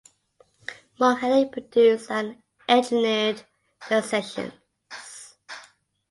Mark 0.99 1.19
Henning 1.19 1.51
produced 1.51 2.09
and 2.09 2.41
engineered 2.67 3.43
the 3.87 4.01
sessions. 4.01 4.53